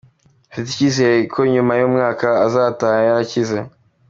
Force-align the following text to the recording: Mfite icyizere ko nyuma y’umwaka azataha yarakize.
Mfite 0.49 0.67
icyizere 0.71 1.15
ko 1.33 1.39
nyuma 1.53 1.73
y’umwaka 1.79 2.27
azataha 2.47 2.99
yarakize. 3.07 3.57